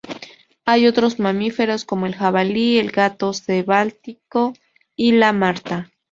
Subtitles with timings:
[0.65, 4.53] Hay otros mamíferos, como el jabalí, el gato selvático
[4.95, 5.91] y la marta.